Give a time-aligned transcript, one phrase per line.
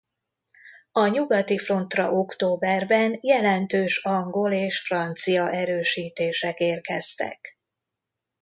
[0.91, 7.59] A nyugati frontra októberben jelentős angol és francia erősítések érkeztek.